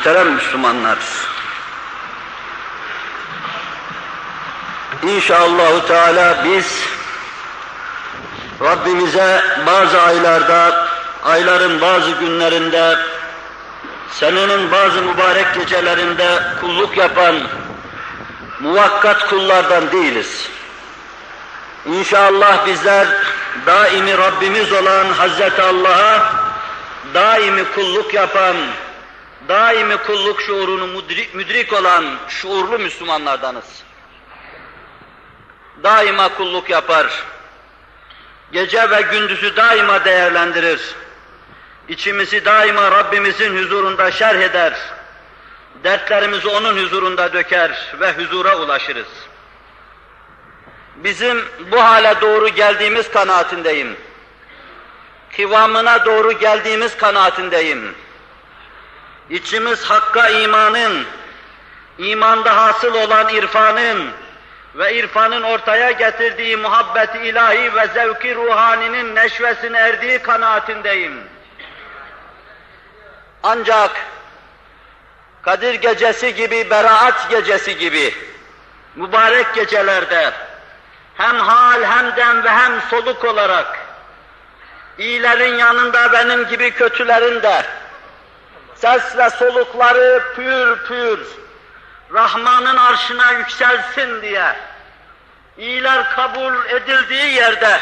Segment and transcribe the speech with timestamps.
[0.00, 0.98] Muhterem Müslümanlar,
[5.02, 6.84] İnşallah Teala biz
[8.60, 10.88] Rabbimize bazı aylarda,
[11.24, 12.96] ayların bazı günlerinde,
[14.10, 17.36] senenin bazı mübarek gecelerinde kulluk yapan
[18.60, 20.48] muvakkat kullardan değiliz.
[21.86, 23.06] İnşallah bizler
[23.66, 26.32] daimi Rabbimiz olan Hazreti Allah'a
[27.14, 28.56] daimi kulluk yapan,
[29.50, 33.64] daimi kulluk şuurunu müdrik, müdrik olan şuurlu Müslümanlardanız.
[35.82, 37.06] Daima kulluk yapar,
[38.52, 40.80] gece ve gündüzü daima değerlendirir,
[41.88, 44.72] içimizi daima Rabbimizin huzurunda şerh eder,
[45.84, 49.08] dertlerimizi onun huzurunda döker ve huzura ulaşırız.
[50.96, 53.96] Bizim bu hale doğru geldiğimiz kanaatindeyim.
[55.36, 57.94] Kıvamına doğru geldiğimiz kanaatindeyim.
[59.30, 61.06] İçimiz hakka imanın,
[61.98, 64.10] imanda hasıl olan irfanın
[64.74, 71.20] ve irfanın ortaya getirdiği muhabbeti ilahi ve zevki ruhaninin neşvesine erdiği kanaatindeyim.
[73.42, 73.90] Ancak
[75.42, 78.14] Kadir gecesi gibi, beraat gecesi gibi
[78.96, 80.32] mübarek gecelerde
[81.14, 83.78] hem hal hem dem ve hem soluk olarak
[84.98, 87.62] iyilerin yanında benim gibi kötülerin de
[88.80, 91.20] ses ve solukları pür pür.
[92.12, 94.56] Rahman'ın arşına yükselsin diye.
[95.58, 97.80] İyiler kabul edildiği yerde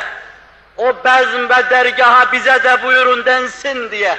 [0.76, 4.18] o bezm ve dergaha bize de buyurun densin diye.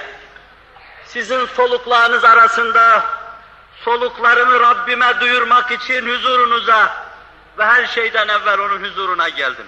[1.06, 3.04] Sizin soluklarınız arasında
[3.86, 6.94] soluklarımı Rabbime duyurmak için huzurunuza
[7.58, 9.68] ve her şeyden evvel onun huzuruna geldim.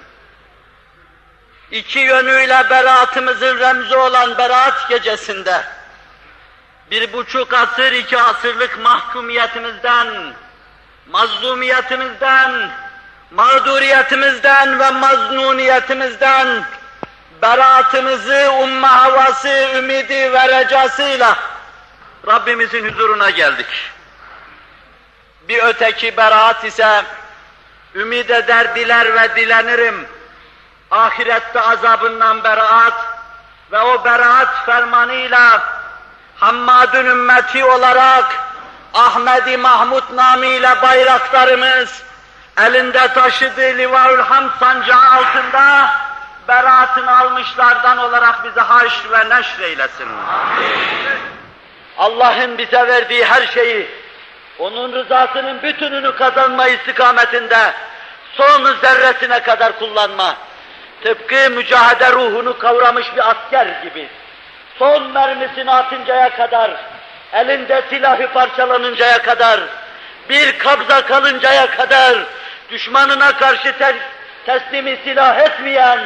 [1.72, 5.64] İki yönüyle beraatımızın remzi olan beraat gecesinde
[6.92, 10.34] bir buçuk asır, iki asırlık mahkumiyetimizden,
[11.08, 12.70] mazlumiyetimizden,
[13.32, 16.64] mağduriyetimizden ve maznuniyetimizden
[17.42, 21.38] beraatımızı umma havası, ümidi ve recasıyla
[22.28, 23.92] Rabbimizin huzuruna geldik.
[25.48, 27.04] Bir öteki beraat ise
[27.96, 30.08] ümid eder, diler ve dilenirim.
[30.92, 33.06] Ahirette azabından beraat
[33.72, 35.81] ve o beraat fermanıyla
[36.42, 38.26] Hammad'ın ümmeti olarak
[38.94, 42.04] Ahmedi Mahmud namiyle bayraklarımız
[42.58, 45.90] elinde taşıdığı Livaül Hamd sancağı altında
[46.48, 50.08] beraatını almışlardan olarak bizi haş ve neşr eylesin.
[51.98, 53.90] Allah'ın bize verdiği her şeyi,
[54.60, 57.74] onun rızasının bütününü kazanma istikametinde
[58.34, 60.36] son zerresine kadar kullanma,
[61.04, 64.10] tıpkı mücahede ruhunu kavramış bir asker gibi,
[64.80, 66.72] son mermisini atıncaya kadar,
[67.34, 69.60] elinde silahı parçalanıncaya kadar,
[70.30, 72.18] bir kabza kalıncaya kadar,
[72.72, 73.96] düşmanına karşı te
[74.46, 76.00] teslimi silah etmeyen,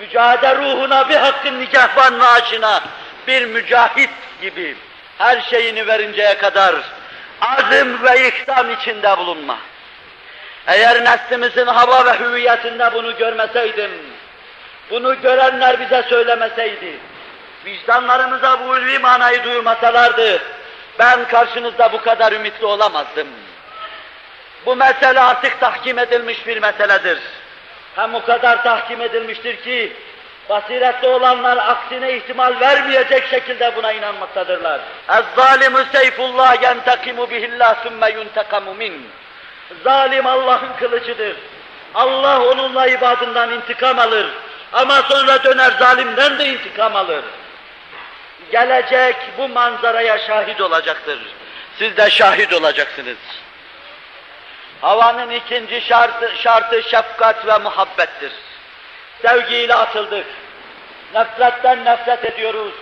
[0.00, 2.80] mücadele ruhuna bir hakkın nikahvan maaşına,
[3.26, 4.10] bir mücahit
[4.42, 4.76] gibi
[5.18, 6.74] her şeyini verinceye kadar
[7.40, 9.58] azim ve ikdam içinde bulunma.
[10.66, 13.90] Eğer neslimizin hava ve hüviyetinde bunu görmeseydim,
[14.90, 16.98] bunu görenler bize söylemeseydi,
[17.68, 20.42] vicdanlarımıza bu ulvi manayı duyurmasalardı,
[20.98, 23.28] ben karşınızda bu kadar ümitli olamazdım.
[24.66, 27.18] Bu mesele artık tahkim edilmiş bir meseledir.
[27.96, 29.92] Hem o kadar tahkim edilmiştir ki,
[30.48, 34.80] basiretli olanlar aksine ihtimal vermeyecek şekilde buna inanmaktadırlar.
[35.08, 39.06] Ez-zalimu seyfullah yentakimu bihillah sümme yuntakamu min.
[39.84, 41.36] Zalim Allah'ın kılıcıdır.
[41.94, 44.26] Allah onunla ibadından intikam alır.
[44.72, 47.24] Ama sonra döner zalimden de intikam alır.
[48.52, 51.18] Gelecek bu manzaraya şahit olacaktır.
[51.78, 53.16] Siz de şahit olacaksınız.
[54.80, 58.32] Havanın ikinci şartı, şartı şefkat ve muhabbettir.
[59.22, 60.26] Sevgiyle atıldık.
[61.14, 62.72] Nefretten nefret ediyoruz.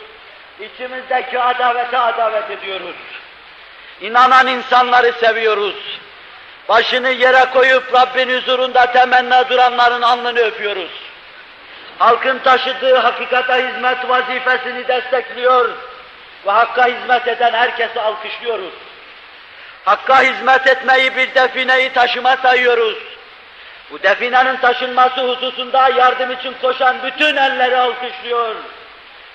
[0.60, 2.96] İçimizdeki adavete adavet ediyoruz.
[4.00, 5.74] İnanan insanları seviyoruz.
[6.68, 11.05] Başını yere koyup Rabbin huzurunda temenna duranların alnını öpüyoruz.
[11.98, 15.69] Halkın taşıdığı hakikate hizmet vazifesini destekliyor
[16.46, 18.72] ve Hakk'a hizmet eden herkesi alkışlıyoruz.
[19.84, 22.98] Hakk'a hizmet etmeyi bir defineyi taşıma sayıyoruz.
[23.90, 28.54] Bu definenin taşınması hususunda yardım için koşan bütün elleri alkışlıyor.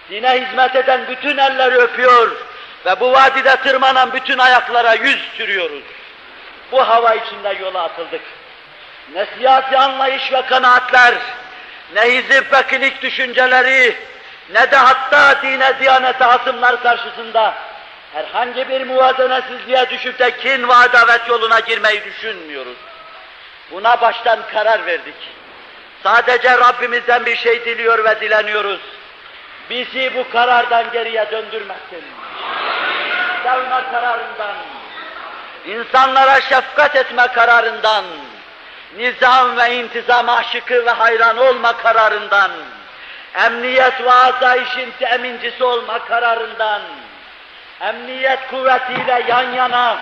[0.10, 2.32] Dine hizmet eden bütün elleri öpüyor
[2.86, 5.84] ve bu vadide tırmanan bütün ayaklara yüz sürüyoruz.
[6.72, 8.22] Bu hava içinde yola atıldık.
[9.14, 11.14] Ne siyasi anlayış ve kanaatler,
[11.96, 13.96] ne hizip ve klinik düşünceleri,
[14.54, 17.54] ne de hatta dine diyanete hasımlar karşısında
[18.14, 22.78] herhangi bir muvazenesizliğe düşüp de kin ve adavet yoluna girmeyi düşünmüyoruz.
[23.72, 25.16] Buna baştan karar verdik.
[26.04, 28.80] Sadece Rabbimizden bir şey diliyor ve dileniyoruz.
[29.70, 32.04] Bizi bu karardan geriye döndürmesin.
[33.44, 34.56] Sevme kararından,
[35.66, 38.06] insanlara şefkat etme kararından,
[38.98, 42.52] nizam ve intizam aşıkı ve hayran olma kararından,
[43.36, 46.82] emniyet ve azayişin temincisi olma kararından,
[47.82, 49.98] emniyet kuvvetiyle yan yana,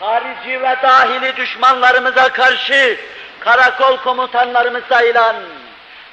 [0.00, 2.98] harici ve dahili düşmanlarımıza karşı
[3.40, 5.36] karakol komutanlarımız sayılan,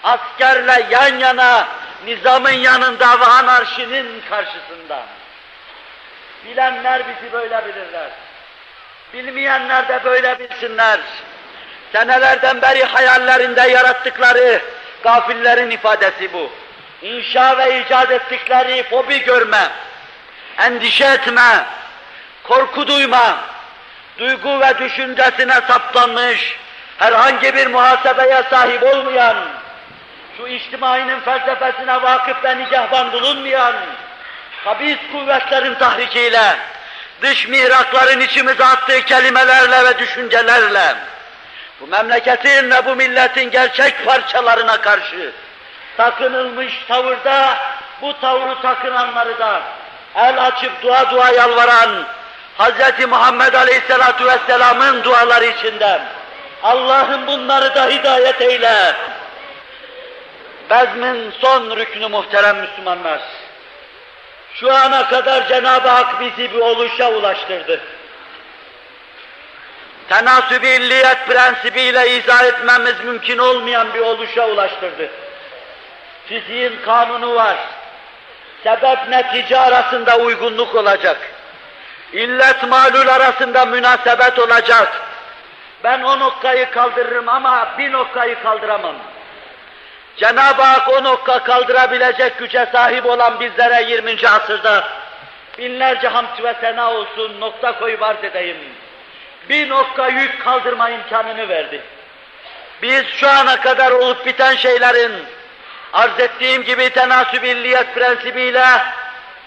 [0.03, 1.67] askerle yan yana,
[2.05, 5.03] nizamın yanında ve anarşinin karşısında.
[6.45, 8.09] Bilenler bizi böyle bilirler.
[9.13, 10.99] Bilmeyenler de böyle bilsinler.
[11.91, 14.61] Senelerden beri hayallerinde yarattıkları
[15.03, 16.51] gafillerin ifadesi bu.
[17.01, 19.69] İnşa ve icat ettikleri fobi görme,
[20.57, 21.65] endişe etme,
[22.43, 23.37] korku duyma,
[24.17, 26.55] duygu ve düşüncesine saplanmış,
[26.97, 29.37] herhangi bir muhasebeye sahip olmayan,
[30.37, 33.75] şu içtimainin felsefesine vakıf ve nigahban bulunmayan,
[34.65, 36.55] habis kuvvetlerin tahrikiyle,
[37.21, 40.95] dış mihrakların içimize attığı kelimelerle ve düşüncelerle,
[41.81, 45.31] bu memleketin ve bu milletin gerçek parçalarına karşı
[45.97, 47.57] takınılmış tavırda,
[48.01, 49.61] bu tavrı takınanları da
[50.15, 52.05] el açıp dua dua yalvaran
[52.59, 53.05] Hz.
[53.07, 56.01] Muhammed Aleyhisselatu Vesselam'ın duaları içinde
[56.63, 58.95] Allah'ım bunları da hidayet eyle.
[60.69, 63.19] Bezmin son rüknü muhterem Müslümanlar.
[64.53, 67.81] Şu ana kadar Cenab-ı Hak bizi bir oluşa ulaştırdı.
[70.09, 75.09] Tenasüb-i illiyet prensibiyle izah etmemiz mümkün olmayan bir oluşa ulaştırdı.
[76.25, 77.57] Fiziğin kanunu var.
[78.63, 81.17] Sebep netice arasında uygunluk olacak.
[82.13, 85.01] İllet malul arasında münasebet olacak.
[85.83, 88.95] Ben o noktayı kaldırırım ama bir noktayı kaldıramam.
[90.17, 94.29] Cenab-ı Hak o nokta kaldırabilecek güce sahip olan bizlere 20.
[94.29, 94.87] asırda
[95.57, 98.57] binlerce hamd ve sena olsun nokta koyup arz edeyim.
[99.49, 101.81] Bir nokta yük kaldırma imkanını verdi.
[102.81, 105.11] Biz şu ana kadar olup biten şeylerin
[105.93, 108.65] arz ettiğim gibi tenasüb illiyet prensibiyle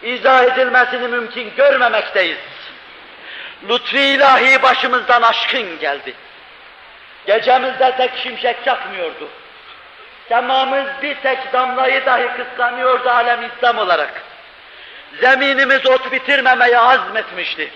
[0.03, 2.39] izah edilmesini mümkün görmemekteyiz.
[3.69, 6.15] Lütfi ilahi başımızdan aşkın geldi.
[7.27, 9.29] Gecemizde tek şimşek çakmıyordu.
[10.29, 14.23] Semamız bir tek damlayı dahi kıskanıyordu alem İslam olarak.
[15.21, 17.71] Zeminimiz ot bitirmemeye azmetmişti.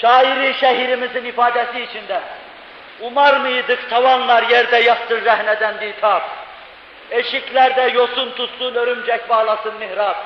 [0.00, 2.20] Şairi şehrimizin ifadesi içinde.
[3.00, 6.22] Umar mıydık tavanlar yerde yattır rehneden ditap.
[7.10, 10.16] Eşiklerde yosun tutsun örümcek bağlasın mihrap.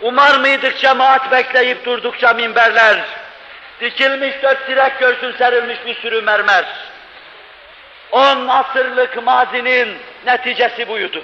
[0.00, 2.98] Umar mıydık cemaat bekleyip durdukça minberler.
[3.80, 6.64] Dikilmiş dört direk görsün serilmiş bir sürü mermer.
[8.12, 11.22] On asırlık mazinin neticesi buydu.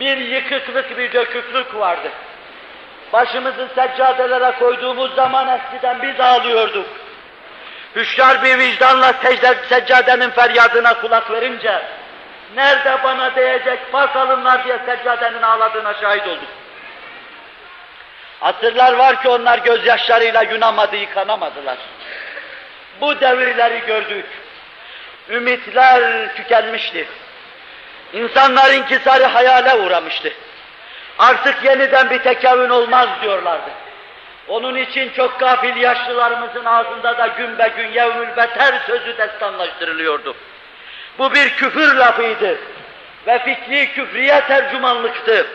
[0.00, 2.10] Bir yıkıklık, bir döküklük vardı.
[3.12, 6.86] Başımızı seccadelere koyduğumuz zaman eskiden biz ağlıyorduk.
[7.96, 11.82] Hüşyar bir vicdanla secde, seccadenin feryadına kulak verince,
[12.56, 16.48] nerede bana değecek bakalımlar diye seccadenin ağladığına şahit olduk.
[18.40, 21.78] Asırlar var ki onlar gözyaşlarıyla yunamadı, yıkanamadılar.
[23.00, 24.26] Bu devirleri gördük.
[25.30, 27.08] Ümitler tükenmişti.
[28.12, 30.32] İnsanlar inkisarı hayale uğramıştı.
[31.18, 33.70] Artık yeniden bir tekavün olmaz diyorlardı.
[34.48, 40.34] Onun için çok gafil yaşlılarımızın ağzında da gün be gün yevmül beter sözü destanlaştırılıyordu.
[41.18, 42.58] Bu bir küfür lafıydı
[43.26, 45.46] ve fikri küfriye tercümanlıktı.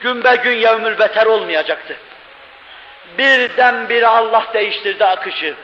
[0.00, 1.96] Gün be gün yevmül beter olmayacaktı.
[3.18, 5.54] Birdenbire Allah değiştirdi akışı.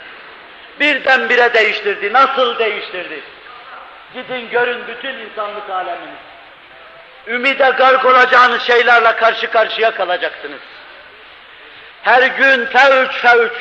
[0.81, 2.13] Birdenbire değiştirdi.
[2.13, 3.21] Nasıl değiştirdi?
[4.15, 6.28] Gidin görün bütün insanlık alemini.
[7.29, 10.61] Ümide gark olacağınız şeylerle karşı karşıya kalacaksınız.
[12.03, 13.53] Her gün fevç fevç,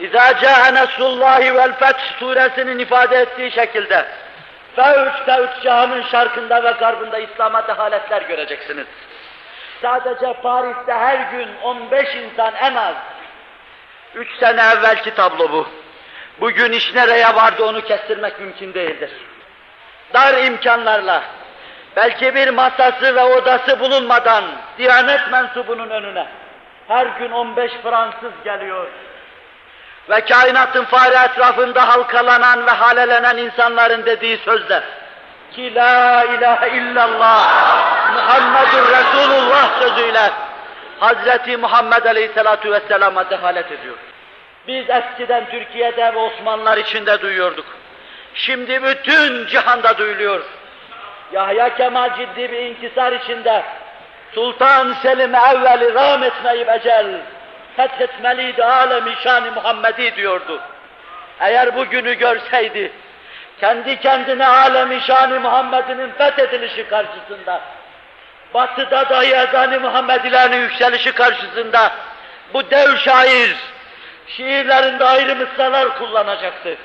[0.00, 4.06] İzâ câhe nesrullâhi vel feth suresinin ifade ettiği şekilde
[4.76, 8.86] fevç fevç cihanın şarkında ve garbında İslam'a dehaletler göreceksiniz.
[9.82, 12.94] Sadece Paris'te her gün 15 insan en az,
[14.14, 15.68] üç sene evvelki tablo bu.
[16.40, 19.10] Bugün iş nereye vardı onu kestirmek mümkün değildir.
[20.14, 21.22] Dar imkanlarla,
[21.96, 24.44] belki bir masası ve odası bulunmadan
[24.78, 26.26] Diyanet mensubunun önüne
[26.88, 28.86] her gün 15 Fransız geliyor.
[30.10, 34.82] Ve kainatın fare etrafında halkalanan ve halelenen insanların dediği sözler
[35.52, 40.30] ki la ilahe illallah Muhammedur Resulullah sözüyle
[41.00, 43.96] Hazreti Muhammed Aleyhisselatu Vesselam'a dehalet ediyor.
[44.68, 47.66] Biz eskiden Türkiye'de ve Osmanlılar içinde duyuyorduk.
[48.34, 50.40] Şimdi bütün cihanda duyuluyor.
[51.32, 53.62] Yahya Kemal ciddi bir inkisar içinde
[54.34, 57.06] Sultan Selim evveli rahmetmeyi becel
[57.76, 60.60] fethetmeliydi alemi şani Muhammedi diyordu.
[61.40, 62.92] Eğer bugünü görseydi,
[63.60, 67.60] kendi kendine alemi şani Muhammed'inin fethedilişi karşısında,
[68.54, 71.92] batıda dahi ezan-ı Muhammedilerin yükselişi karşısında,
[72.54, 73.56] bu dev şair,
[74.26, 76.76] şiirlerinde ayrı mısralar kullanacaktı.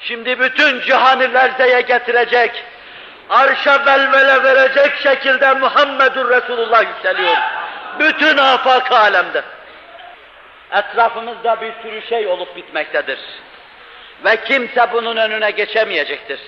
[0.00, 2.64] Şimdi bütün cihanı lerzeye getirecek,
[3.30, 7.36] arşa velvele verecek şekilde Muhammedur Resulullah yükseliyor.
[7.98, 9.42] Bütün afak alemde.
[10.72, 13.18] Etrafımızda bir sürü şey olup bitmektedir.
[14.24, 16.40] Ve kimse bunun önüne geçemeyecektir.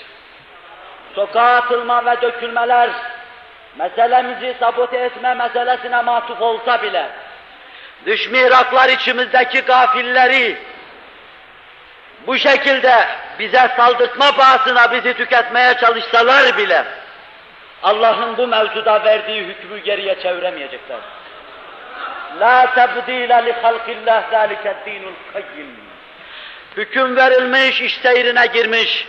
[1.14, 2.90] Sokağa atılma ve dökülmeler,
[3.76, 7.08] meselemizi sabote etme meselesine matuf olsa bile,
[8.06, 10.56] dış mihraklar içimizdeki gafilleri
[12.26, 13.08] bu şekilde
[13.38, 16.84] bize saldırtma pahasına bizi tüketmeye çalışsalar bile,
[17.82, 20.98] Allah'ın bu mevzuda verdiği hükmü geriye çeviremeyecekler.
[22.40, 25.76] La tebdile li halkillah zâlike dinul kayyim.
[26.76, 29.08] Hüküm verilmiş, iş seyrine girmiş,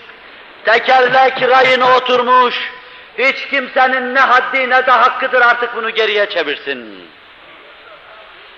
[0.66, 2.72] tekerlek rayına oturmuş,
[3.18, 7.10] hiç kimsenin ne haddi ne de hakkıdır artık bunu geriye çevirsin.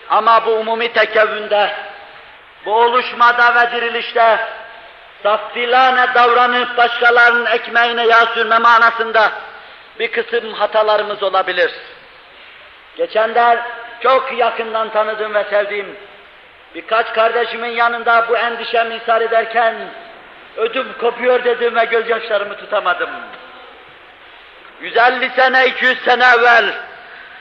[0.09, 1.71] Ama bu umumi tekevvünde,
[2.65, 4.39] bu oluşmada ve dirilişte,
[5.23, 9.31] saftilane davranıp başkalarının ekmeğine yağ sürme manasında
[9.99, 11.71] bir kısım hatalarımız olabilir.
[12.97, 13.59] Geçenler
[13.99, 15.97] çok yakından tanıdığım ve sevdiğim
[16.75, 19.75] birkaç kardeşimin yanında bu endişemi ishar ederken
[20.57, 23.09] ödüm kopuyor dedim ve gözyaşlarımı tutamadım.
[24.81, 26.65] 150 sene, 200 sene evvel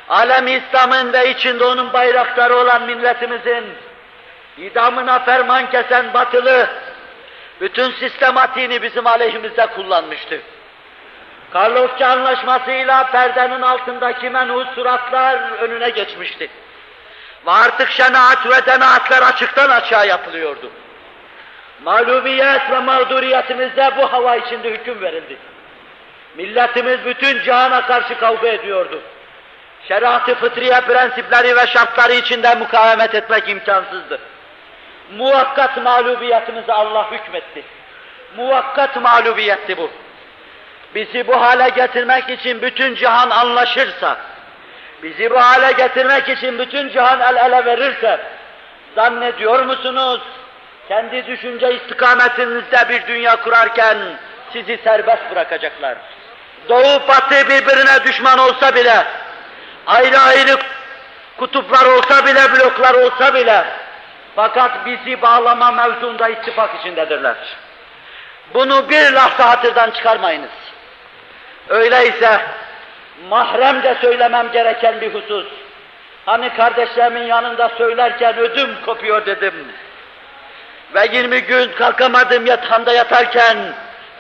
[0.09, 3.65] alem İslam'ın ve içinde onun bayrakları olan milletimizin
[4.59, 6.67] idamına ferman kesen batılı
[7.61, 10.41] bütün sistematiğini bizim aleyhimizde kullanmıştı.
[11.53, 16.51] Karlofça anlaşmasıyla perdenin altındaki menhus suratlar önüne geçmişti.
[17.47, 20.71] Ve artık şenaat ve denaatler açıktan açığa yapılıyordu.
[21.85, 25.37] Mağlubiyet ve mağduriyetimizde bu hava içinde hüküm verildi.
[26.37, 29.03] Milletimiz bütün cihana karşı kavga ediyordu.
[29.89, 34.21] Şeriat-ı fıtriye prensipleri ve şartları içinde mukavemet etmek imkansızdı.
[35.17, 37.63] Muvakkat mağlubiyetimize Allah hükmetti.
[38.37, 39.91] Muvakkat mağlubiyetti bu
[40.95, 44.17] bizi bu hale getirmek için bütün cihan anlaşırsa,
[45.03, 48.21] bizi bu hale getirmek için bütün cihan el ele verirse,
[48.95, 50.21] zannediyor musunuz,
[50.89, 53.99] kendi düşünce istikametinizde bir dünya kurarken
[54.53, 55.97] sizi serbest bırakacaklar.
[56.69, 59.05] Doğu batı birbirine düşman olsa bile,
[59.87, 60.57] ayrı ayrı
[61.37, 63.65] kutuplar olsa bile, bloklar olsa bile,
[64.37, 67.37] fakat bizi bağlama mevzunda ittifak içindedirler.
[68.55, 70.51] Bunu bir lahza hatırdan çıkarmayınız.
[71.69, 72.41] Öyleyse
[73.29, 75.47] mahrem de söylemem gereken bir husus.
[76.27, 79.55] Hani kardeşlerimin yanında söylerken ödüm kopuyor dedim.
[80.95, 83.59] Ve 20 gün kalkamadım yatağımda yatarken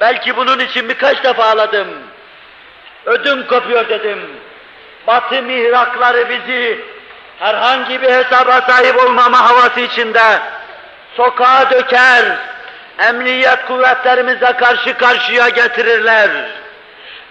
[0.00, 1.88] belki bunun için birkaç defa ağladım.
[3.07, 4.31] Ödüm kopuyor dedim.
[5.07, 6.81] Batı mihrakları bizi
[7.40, 10.38] herhangi bir hesaba sahip olmama havası içinde
[11.16, 12.25] sokağa döker,
[12.99, 16.30] emniyet kuvvetlerimize karşı karşıya getirirler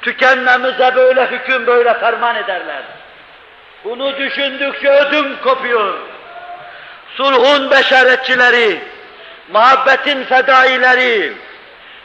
[0.01, 2.83] tükenmemize böyle hüküm, böyle ferman ederler.
[3.83, 5.93] Bunu düşündükçe ödüm kopuyor.
[7.17, 8.79] Sulhun beşaretçileri,
[9.51, 11.33] muhabbetin fedaileri,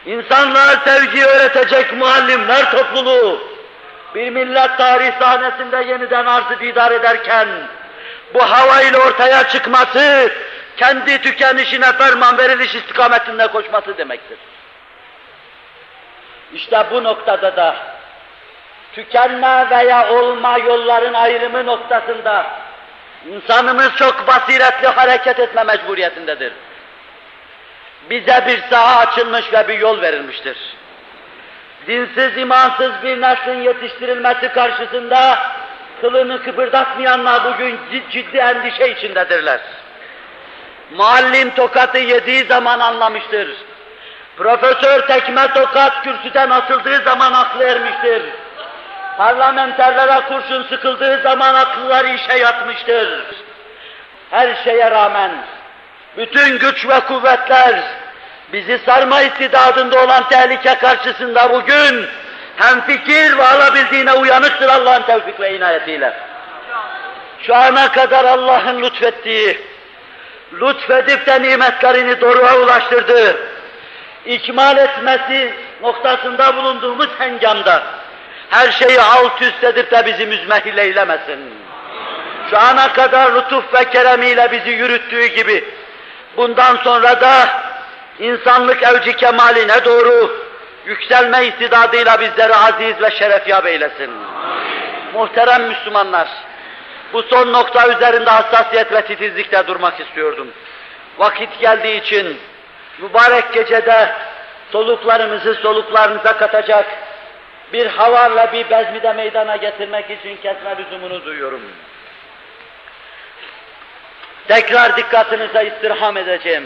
[0.06, 3.40] insanlar sevgi öğretecek muallimler topluluğu,
[4.14, 6.54] bir millet tarih sahnesinde yeniden arzı
[6.94, 7.49] ederken,
[8.35, 10.33] bu havayla ortaya çıkması,
[10.76, 14.38] kendi tükenişine ferman veriliş istikametinde koşması demektir.
[16.53, 17.76] İşte bu noktada da
[18.93, 22.47] tükenme veya olma yolların ayrımı noktasında
[23.31, 26.53] insanımız çok basiretli hareket etme mecburiyetindedir.
[28.11, 30.57] Bize bir saha açılmış ve bir yol verilmiştir.
[31.87, 35.38] Dinsiz, imansız bir neslin yetiştirilmesi karşısında
[36.01, 37.79] kılını kıpırdatmayanlar bugün
[38.11, 39.61] ciddi endişe içindedirler.
[40.91, 43.49] Muallim tokatı yediği zaman anlamıştır
[44.37, 48.23] Profesör tekme tokat kürsüden atıldığı zaman aklı ermiştir.
[49.19, 53.25] Parlamenterlere kurşun sıkıldığı zaman akılları işe yatmıştır.
[54.31, 55.31] Her şeye rağmen
[56.17, 57.83] bütün güç ve kuvvetler
[58.53, 62.07] bizi sarma istidadında olan tehlike karşısında bugün
[62.56, 66.12] hem fikir ve alabildiğine uyanıktır Allah'ın tevfik ve inayetiyle.
[67.42, 69.58] şu ana kadar Allah'ın lütfettiği,
[70.61, 73.37] lütfedip de nimetlerini doruğa ulaştırdığı,
[74.26, 77.82] ikmal etmesi noktasında bulunduğumuz hengamda
[78.50, 81.38] her şeyi alt üst edip de bizi müzmehil eylemesin.
[82.50, 85.64] Şu ana kadar lütuf ve keremiyle bizi yürüttüğü gibi
[86.37, 87.49] bundan sonra da
[88.18, 90.44] insanlık evci kemaline doğru
[90.87, 94.11] yükselme istidadıyla bizleri aziz ve şerefyab eylesin.
[95.14, 96.29] Muhterem Müslümanlar,
[97.12, 100.49] bu son nokta üzerinde hassasiyet ve titizlikle durmak istiyordum.
[101.19, 102.41] Vakit geldiği için
[102.99, 104.12] mübarek gecede
[104.73, 106.87] soluklarımızı soluklarınıza katacak
[107.73, 111.62] bir havarla bir bezmide meydana getirmek için kesme lüzumunu duyuyorum.
[114.49, 116.64] Tekrar dikkatinize istirham edeceğim.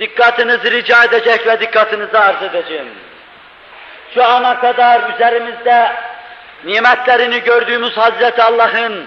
[0.00, 2.88] Dikkatinizi rica edecek ve dikkatinizi arz edeceğim.
[4.14, 5.92] Şu ana kadar üzerimizde
[6.64, 9.06] nimetlerini gördüğümüz Hazreti Allah'ın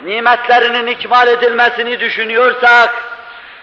[0.00, 2.90] nimetlerinin ikmal edilmesini düşünüyorsak,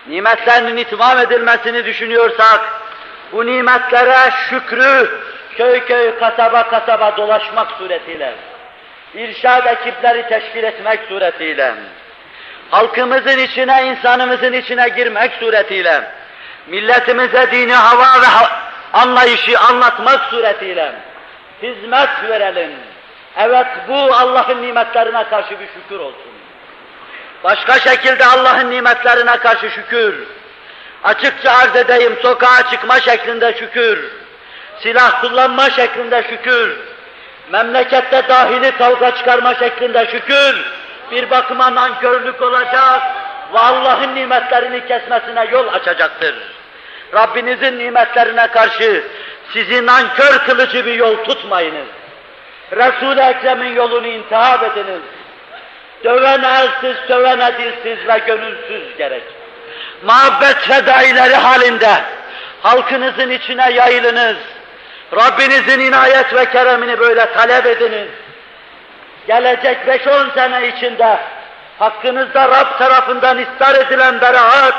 [0.08, 2.62] nimetlerinin itmam edilmesini düşünüyorsak,
[3.32, 5.10] bu nimetlere şükrü
[5.58, 8.34] köy köy, kasaba kasaba dolaşmak suretiyle,
[9.14, 11.74] irşad ekipleri teşkil etmek suretiyle,
[12.72, 16.02] halkımızın içine, insanımızın içine girmek suretiyle,
[16.68, 18.26] milletimize dini hava ve
[18.94, 20.96] anlayışı anlatmak suretiyle
[21.64, 22.72] hizmet verelim.
[23.38, 26.32] Evet bu Allah'ın nimetlerine karşı bir şükür olsun.
[27.44, 30.28] Başka şekilde Allah'ın nimetlerine karşı şükür.
[31.04, 34.12] Açıkça arz edeyim, sokağa çıkma şeklinde şükür.
[34.80, 36.78] Silah kullanma şeklinde şükür.
[37.52, 40.66] Memlekette dahili kavga çıkarma şeklinde şükür.
[41.12, 43.02] Bir bakıma nankörlük olacak
[43.54, 46.57] ve Allah'ın nimetlerini kesmesine yol açacaktır.
[47.14, 49.04] Rabbinizin nimetlerine karşı
[49.54, 51.88] sizi nankör kılıcı bir yol tutmayınız.
[52.72, 55.02] Resul-i Ekrem'in yolunu intihap ediniz.
[56.04, 59.24] Döven elsiz, sövene dilsiz ve gönülsüz gerek.
[60.04, 61.92] Muhabbet fedaileri halinde
[62.62, 64.38] halkınızın içine yayılınız.
[65.16, 68.08] Rabbinizin inayet ve keremini böyle talep ediniz.
[69.28, 71.20] Gelecek beş on sene içinde
[71.80, 74.76] hakkınızda Rab tarafından istar edilen beraat,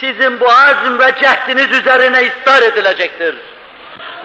[0.00, 3.36] sizin bu azm ve cehdiniz üzerine istar edilecektir.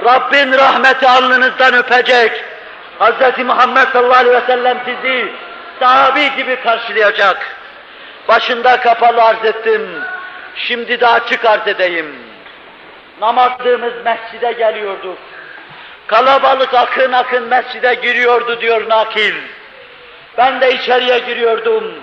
[0.05, 2.43] Rabbin rahmeti alnınızdan öpecek.
[2.99, 3.45] Hz.
[3.45, 5.31] Muhammed sallallahu aleyhi ve sellem sizi
[5.79, 7.37] sahabi gibi karşılayacak.
[8.27, 10.03] Başında kapalı arz ettim.
[10.55, 12.15] Şimdi de açık arz edeyim.
[13.21, 15.17] Namazlığımız mescide geliyorduk.
[16.07, 19.33] Kalabalık akın akın mescide giriyordu diyor nakil.
[20.37, 21.93] Ben de içeriye giriyordum.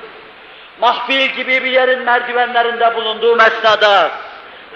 [0.81, 4.11] Mahfil gibi bir yerin merdivenlerinde bulunduğum esnada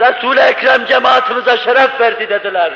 [0.00, 2.72] Resul-i Ekrem cemaatimize şeref verdi dediler.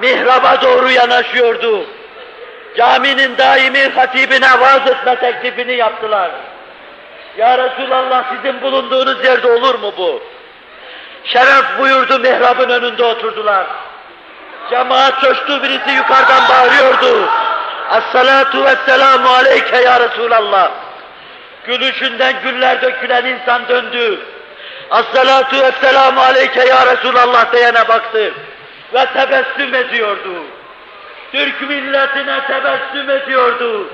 [0.00, 1.86] Mihraba doğru yanaşıyordu.
[2.76, 6.30] Caminin daimi hatibine vaaz etme teklifini yaptılar.
[7.36, 10.22] Ya Resulallah sizin bulunduğunuz yerde olur mu bu?
[11.24, 13.66] Şeref buyurdu mihrabın önünde oturdular.
[14.70, 17.28] Cemaat coştu birisi yukarıdan bağırıyordu.
[17.98, 20.70] Es-salatu vesselamu aleyke ya Resulallah.
[21.66, 24.20] Gülüşünden güller dökülen insan döndü.
[24.90, 28.32] Es-salatu vesselamu aleyke ya Resulallah diyene baktı.
[28.94, 30.44] Ve tebessüm ediyordu.
[31.32, 33.88] Türk milletine tebessüm ediyordu.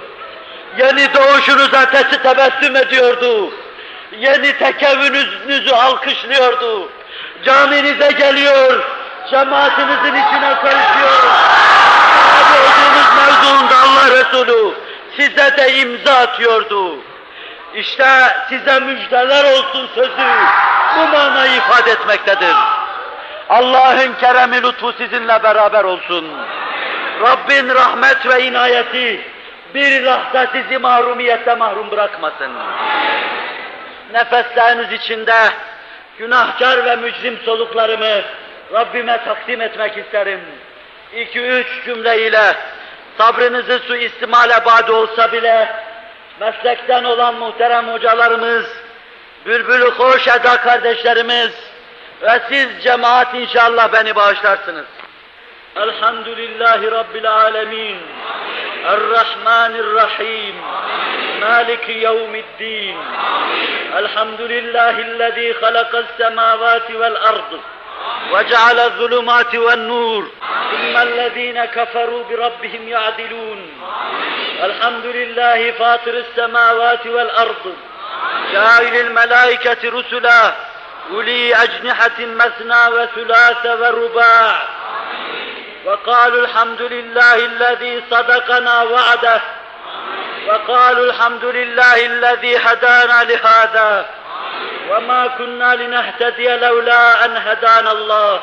[0.78, 3.52] Yeni doğuşunuza tesi tebessüm ediyordu.
[4.18, 6.90] Yeni tekevvününüzü alkışlıyordu.
[7.44, 8.82] Caminize geliyor,
[9.30, 11.22] cemaatinizin içine karışıyor.
[12.22, 13.77] Sahabe olduğunuz mevzuunda
[14.09, 14.75] Allah Resulü
[15.16, 16.99] size de imza atıyordu.
[17.75, 18.07] İşte
[18.49, 20.29] size müjdeler olsun sözü
[20.97, 22.57] bu manayı ifade etmektedir.
[23.49, 26.27] Allah'ın keremi lütfu sizinle beraber olsun.
[27.23, 29.21] Rabbin rahmet ve inayeti
[29.75, 32.53] bir lahza sizi mahrumiyette mahrum bırakmasın.
[34.12, 35.49] Nefesleriniz içinde
[36.18, 38.23] günahkar ve mücrim soluklarımı
[38.73, 40.40] Rabbime takdim etmek isterim.
[41.16, 42.55] İki üç cümleyle
[43.18, 45.68] sabrınızı suistimale bade olsa bile
[46.40, 48.66] meslekten olan muhterem hocalarımız,
[49.46, 51.52] bülbül hoş eda kardeşlerimiz
[52.22, 54.87] ve siz cemaat inşallah beni bağışlarsınız.
[55.76, 57.96] Elhamdülillahi Rabbil alemin.
[58.85, 60.54] Errahmanirrahim.
[61.40, 62.96] Maliki yevmiddin.
[63.96, 67.61] Elhamdülillahi halakal semavati vel ardı.
[68.33, 70.31] وجعل الظلمات والنور.
[70.71, 73.71] ثم الذين كفروا بربهم يعدلون.
[74.62, 77.75] الحمد لله فاطر السماوات والأرض.
[78.53, 80.53] جاعل الملائكة رسلا.
[81.11, 84.62] أولي أجنحة مثنى وثلاث ورباع.
[85.85, 89.40] وقالوا الحمد لله الذي صدقنا وعده.
[90.49, 94.07] وقالوا الحمد لله الذي هدانا لهذا.
[94.90, 98.40] وما كنا لنهتدي لولا أن هدانا الله.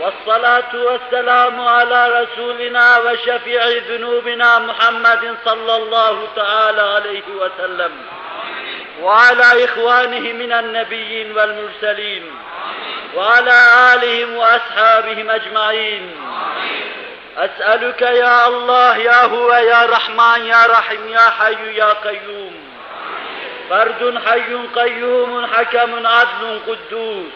[0.00, 7.92] والصلاة والسلام على رسولنا وشفيع ذنوبنا محمد صلى الله تعالى عليه وسلم.
[9.02, 12.30] وعلى إخوانه من النبيين والمرسلين.
[13.14, 16.16] وعلى آلهم وأصحابهم أجمعين.
[17.38, 22.59] أسألك يا الله يا هو يا رحمن يا رحيم يا حي يا قيوم.
[23.69, 27.33] فرد حي قيوم حكم عدل قدوس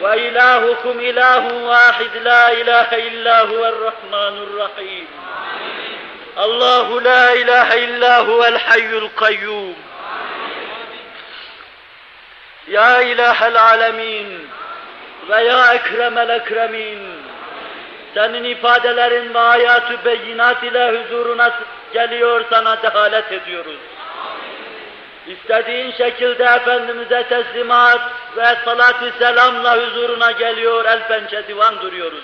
[0.00, 5.06] وإلهكم إله واحد لا إله إلا هو الرحمن الرحيم
[6.38, 9.76] الله لا إله إلا هو الحي القيوم
[12.68, 14.48] يا إله العالمين
[15.28, 17.26] ويا أكرم الأكرمين
[18.16, 21.50] senin ifadelerin ve hayatı beyinat ile huzuruna
[21.92, 23.80] geliyor sana dehalet ediyoruz.
[25.27, 28.01] İstediğin şekilde Efendimiz'e teslimat
[28.37, 32.23] ve salat-ı selamla huzuruna geliyor, el pençe divan duruyoruz.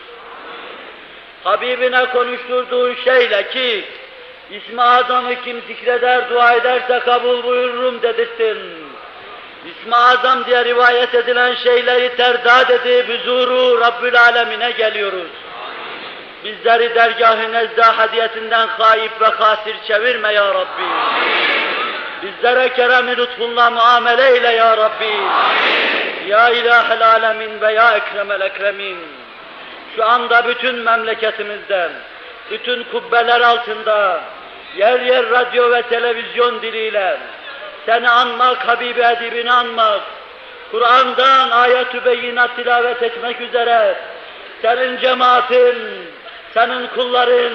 [1.44, 3.86] Habibine konuşturduğun şeyle ki,
[4.52, 8.58] İsmi Azam'ı kim zikreder, dua ederse kabul buyururum dedirttin.
[9.66, 15.32] İsmi Azam diye rivayet edilen şeyleri terdad edip huzuru Rabbül Alemine geliyoruz.
[16.44, 20.84] Bizleri dergah-ı nezda hadiyetinden haip ve hasir çevirme ya Rabbi.
[22.24, 25.14] Bizlere kerem-i lütfunla muamele eyle ya Rabbi.
[26.28, 28.98] Ya ilahel alemin ve ya ekremel ekremin.
[29.96, 31.92] Şu anda bütün memleketimizden,
[32.52, 34.22] bütün kubbeler altında,
[34.78, 37.18] yer yer radyo ve televizyon diliyle
[37.86, 40.02] seni anmak, Habibi Edibini anmak,
[40.72, 43.96] Kur'an'dan ayet-ü beyinat tilavet etmek üzere
[44.62, 45.78] senin cemaatin,
[46.54, 47.54] senin kulların,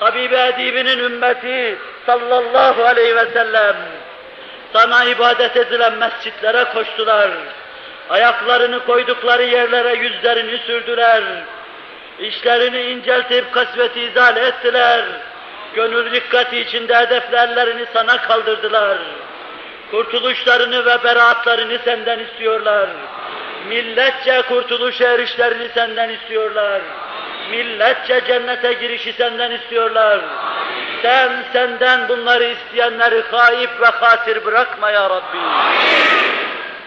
[0.00, 3.76] Habibi Edibinin ümmeti sallallahu aleyhi ve sellem
[4.74, 7.30] sana ibadet edilen mescitlere koştular.
[8.10, 11.22] Ayaklarını koydukları yerlere yüzlerini sürdüler.
[12.18, 15.04] İşlerini inceltip kasveti izale ettiler.
[15.74, 18.98] Gönül dikkati içinde hedeflerlerini sana kaldırdılar.
[19.90, 22.88] Kurtuluşlarını ve beraatlarını senden istiyorlar.
[23.68, 26.80] Milletçe kurtuluş erişlerini senden istiyorlar.
[27.50, 30.20] Milletçe cennete girişi senden istiyorlar.
[31.04, 35.38] Sen senden bunları isteyenleri haip ve hatir bırakma ya Rabbi.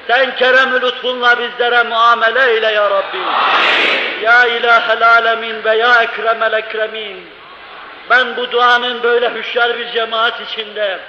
[0.07, 3.17] Sen kerem-ü lütfunla bizlere muamele eyle ya Rabbi.
[4.21, 7.29] Ya ilahel alemin ve ya ekremel ekremin.
[8.09, 10.99] Ben bu duanın böyle hüşyar bir cemaat içinde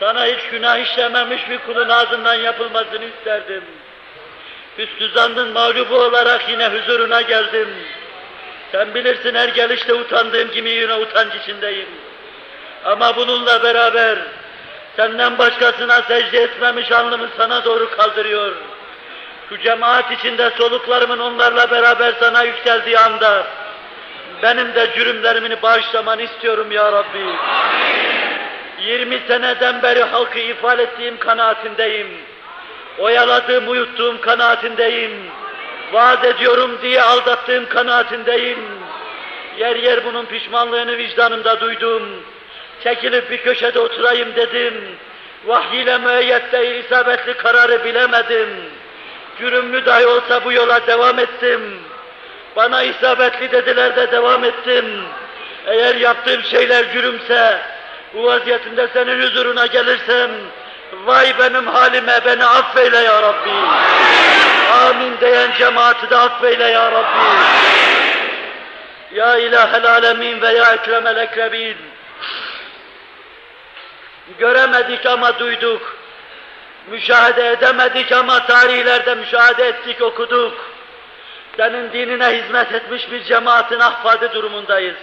[0.00, 3.64] sana hiç günah işlememiş bir kulun ağzından yapılmasını isterdim.
[4.78, 7.68] Hüsnü zannın mağlubu olarak yine huzuruna geldim.
[8.72, 11.88] Sen bilirsin her gelişte utandığım gibi yine utanç içindeyim.
[12.84, 14.18] Ama bununla beraber
[14.96, 18.52] senden başkasına secde etmemiş alnımı sana doğru kaldırıyor.
[19.48, 23.46] Şu cemaat içinde soluklarımın onlarla beraber sana yükseldiği anda
[24.42, 27.26] benim de cürümlerimi bağışlamanı istiyorum ya Rabbi.
[28.80, 32.08] 20 seneden beri halkı ifade ettiğim kanaatindeyim.
[32.98, 35.12] Oyaladığım, uyuttuğum kanaatindeyim.
[35.92, 38.58] Vaat ediyorum diye aldattığım kanaatindeyim.
[39.58, 42.02] Yer yer bunun pişmanlığını vicdanımda duydum.
[42.84, 44.74] Çekilip bir köşede oturayım dedim.
[45.46, 48.48] Vahyiyle müeyyet değil isabetli kararı bilemedim.
[49.38, 51.60] Cürümlü dahi olsa bu yola devam ettim.
[52.56, 54.84] Bana isabetli dediler de devam ettim.
[55.66, 57.58] Eğer yaptığım şeyler cürümse,
[58.14, 60.30] bu vaziyetimde senin huzuruna gelirsem,
[61.04, 63.50] vay benim halime beni affeyle ya Rabbi.
[64.72, 67.40] Amin diyen cemaati de affeyle ya Rabbi.
[69.14, 71.76] Ya ilahel alemin ve ya ekremel ekrebin.
[74.38, 75.96] Göremedik ama duyduk.
[76.90, 80.54] Müşahede edemedik ama tarihlerde müşahede ettik, okuduk.
[81.56, 84.96] Senin dinine hizmet etmiş bir cemaatin ahfadı durumundayız.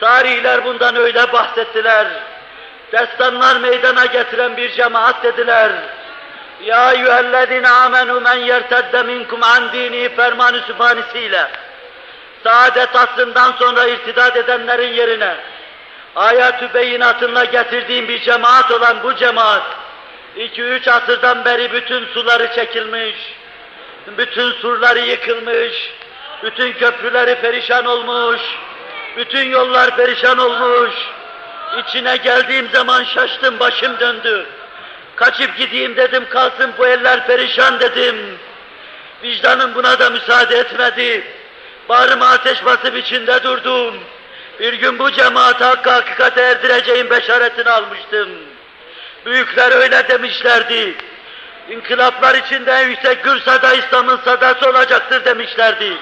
[0.00, 2.06] Tarihler bundan öyle bahsettiler.
[2.92, 5.72] Destanlar meydana getiren bir cemaat dediler.
[6.62, 11.50] Ya eyyühellezine amenu men yertedde minkum an dini fermanı sübhanesiyle.
[12.44, 15.36] Saadet asrından sonra irtidat edenlerin yerine
[16.16, 19.62] ayet-ü beyinatınla getirdiğim bir cemaat olan bu cemaat,
[20.36, 23.16] iki üç asırdan beri bütün suları çekilmiş,
[24.18, 25.90] bütün surları yıkılmış,
[26.42, 28.40] bütün köprüleri perişan olmuş,
[29.16, 30.94] bütün yollar perişan olmuş.
[31.78, 34.46] İçine geldiğim zaman şaştım, başım döndü.
[35.16, 38.38] Kaçıp gideyim dedim, kalsın bu eller perişan dedim.
[39.22, 41.24] Vicdanım buna da müsaade etmedi.
[41.88, 43.94] Bağrıma ateş basıp içinde durdum.
[44.60, 48.28] Bir gün bu cemaate hakkı hakikate erdireceğim beşaretini almıştım.
[49.26, 50.94] Büyükler öyle demişlerdi.
[51.70, 55.96] İnkılaplar içinde en yüksek gür sada İslam'ın sadası olacaktır demişlerdi.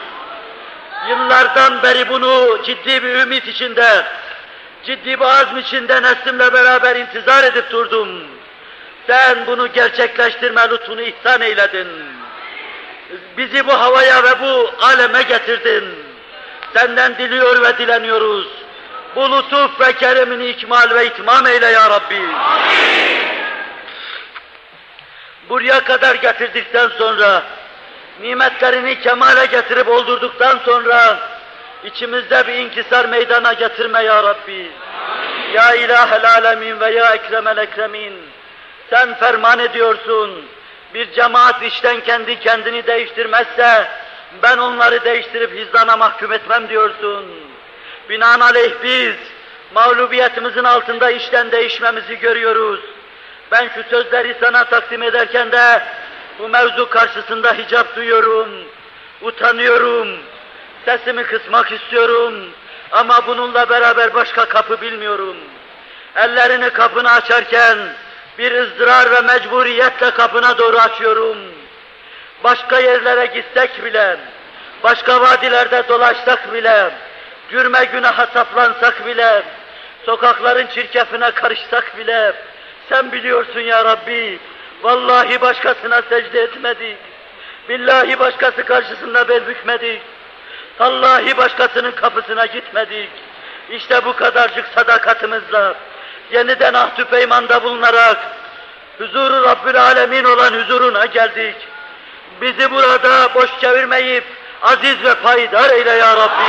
[1.08, 4.04] Yıllardan beri bunu ciddi bir ümit içinde,
[4.84, 8.08] ciddi bir azm içinde neslimle beraber intizar edip durdum.
[9.06, 11.88] Sen bunu gerçekleştirme lütfunu ihsan eyledin.
[13.36, 16.07] Bizi bu havaya ve bu aleme getirdin.
[16.74, 18.46] Senden diliyor ve dileniyoruz.
[19.16, 22.14] Bu lütuf ve keremini ikmal ve itmam eyle ya Rabbi.
[22.14, 23.28] Amin.
[25.48, 27.42] Buraya kadar getirdikten sonra,
[28.20, 31.18] nimetlerini kemale getirip oldurduktan sonra,
[31.84, 34.70] içimizde bir inkisar meydana getirme ya Rabbi.
[35.08, 35.52] Amin.
[35.54, 38.12] Ya ilahel alemin ve ya ekremel ekremin.
[38.90, 40.46] Sen ferman ediyorsun.
[40.94, 43.88] Bir cemaat işten kendi kendini değiştirmezse,
[44.42, 47.24] ben onları değiştirip hizlana mahkum etmem diyorsun.
[48.08, 49.14] Binaenaleyh biz,
[49.74, 52.80] mağlubiyetimizin altında işten değişmemizi görüyoruz.
[53.52, 55.82] Ben şu sözleri sana takdim ederken de
[56.38, 58.48] bu mevzu karşısında hicap duyuyorum,
[59.22, 60.08] utanıyorum,
[60.84, 62.34] sesimi kısmak istiyorum
[62.92, 65.36] ama bununla beraber başka kapı bilmiyorum.
[66.16, 67.78] Ellerini kapını açarken
[68.38, 71.38] bir ızdırar ve mecburiyetle kapına doğru açıyorum.
[72.44, 74.16] Başka yerlere gitsek bile,
[74.82, 76.90] başka vadilerde dolaşsak bile,
[77.50, 79.42] cürme günaha saplansak bile,
[80.06, 82.32] sokakların çirkefine karışsak bile,
[82.88, 84.38] sen biliyorsun ya Rabbi,
[84.82, 86.98] vallahi başkasına secde etmedik,
[87.68, 90.02] billahi başkası karşısında bel bükmedik,
[90.78, 93.10] tallahi başkasının kapısına gitmedik.
[93.70, 95.74] İşte bu kadarcık sadakatimizle,
[96.32, 98.16] yeniden ahdü peymanda bulunarak,
[98.98, 101.56] huzuru Rabbül Alemin olan huzuruna geldik.
[102.40, 104.24] Bizi burada boş çevirmeyip,
[104.62, 106.44] aziz ve payidar eyle ya Rabbi.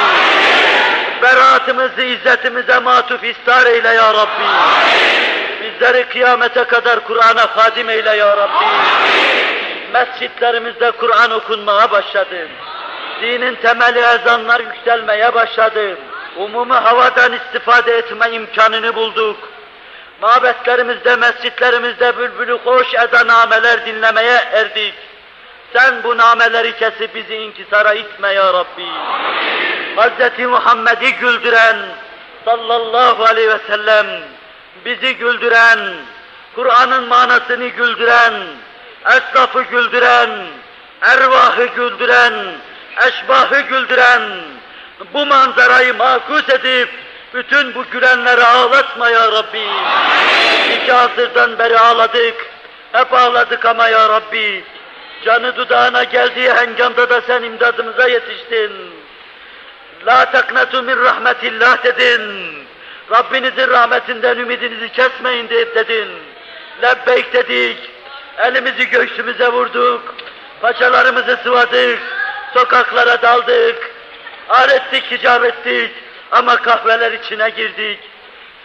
[1.21, 4.43] Beraatımızı izzetimize matuf istar eyle ya Rabbi.
[5.61, 8.65] Bizleri kıyamete kadar Kur'an'a hadim eyle ya Rabbi.
[9.93, 12.47] Mescitlerimizde Kur'an okunmaya başladı.
[13.21, 15.97] Dinin temeli ezanlar yükselmeye başladı.
[16.37, 19.37] Umumi havadan istifade etme imkanını bulduk.
[20.21, 24.93] Mabetlerimizde, mescitlerimizde bülbülü hoş ezanameler dinlemeye erdik.
[25.73, 28.87] Sen bu nameleri kesip bizi inkisara itme ya Rabbi.
[29.97, 30.39] Hz.
[30.39, 31.77] Muhammed'i güldüren
[32.45, 34.07] sallallahu aleyhi ve sellem
[34.85, 35.79] bizi güldüren,
[36.55, 38.33] Kur'an'ın manasını güldüren,
[39.05, 40.29] esnafı güldüren,
[41.01, 42.33] ervahı güldüren,
[43.07, 44.21] eşbahı güldüren,
[45.13, 46.89] bu manzarayı makus edip,
[47.33, 49.67] bütün bu gülenleri ağlatma ya Rabbi.
[50.75, 52.35] İki asırdan beri ağladık,
[52.91, 54.63] hep ağladık ama ya Rabbi.
[55.25, 58.71] Canı dudağına geldiği hengamda da sen imdadımıza yetiştin.
[60.05, 62.53] La taknatu min rahmetillah dedin.
[63.11, 66.07] Rabbinizin rahmetinden ümidinizi kesmeyin deyip dedin.
[66.81, 67.77] Lebbeyk dedik.
[68.37, 70.15] Elimizi göğsümüze vurduk.
[70.61, 71.99] Paçalarımızı sıvadık.
[72.53, 73.91] Sokaklara daldık.
[74.49, 75.91] Ar ettik, hicap ettik.
[76.31, 77.99] Ama kahveler içine girdik.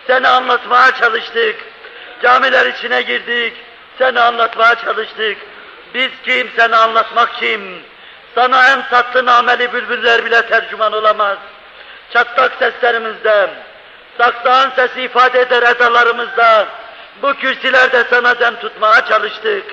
[0.07, 1.57] Seni anlatmaya çalıştık.
[2.23, 3.53] Camiler içine girdik.
[3.99, 5.37] Seni anlatmaya çalıştık.
[5.95, 7.83] Biz kim, seni anlatmak kim?
[8.35, 11.39] Sana en tatlı nameli bülbüller bile tercüman olamaz.
[12.13, 13.51] Çatlak seslerimizde,
[14.19, 16.67] saksağın sesi ifade eder edalarımızda,
[17.23, 19.65] bu kürsülerde sana dem tutmaya çalıştık.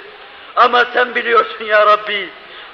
[0.56, 2.30] Ama sen biliyorsun ya Rabbi,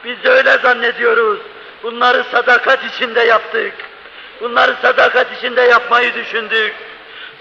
[0.06, 1.40] biz öyle zannediyoruz.
[1.84, 3.74] Bunları sadakat içinde yaptık.
[4.42, 6.76] Bunları sadakat içinde yapmayı düşündük.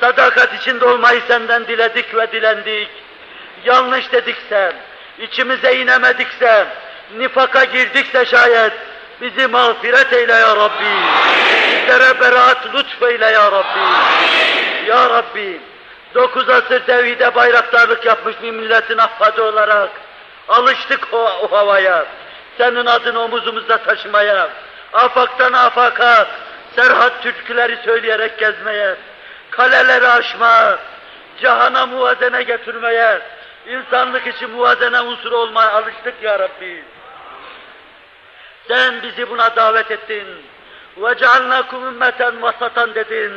[0.01, 2.88] Sadakat içinde olmayı senden diledik ve dilendik.
[3.64, 4.73] Yanlış dedikse,
[5.18, 6.66] içimize inemedikse,
[7.16, 8.72] nifaka girdikse şayet,
[9.20, 10.85] bizi mağfiret eyle ya Rabbi.
[11.70, 13.79] Bizlere beraat lütfeyle ya Rabbi.
[14.87, 15.61] Ya Rabbi,
[16.14, 19.90] dokuz asır tevhide bayraktarlık yapmış bir milletin affadı olarak
[20.48, 22.07] alıştık o, o havaya.
[22.59, 24.48] Senin adını omuzumuzda taşımaya,
[24.92, 26.26] afaktan afaka,
[26.76, 28.94] serhat türküleri söyleyerek gezmeye,
[29.50, 30.79] kaleleri aşma,
[31.40, 33.20] cihana muvazene getirmeye,
[33.67, 36.84] insanlık için muvazene unsuru olmaya alıştık ya Rabbi.
[38.67, 40.27] Sen bizi buna davet ettin.
[40.97, 43.34] وَجَعَلْنَاكُمْ ümmeten vasatan dedin.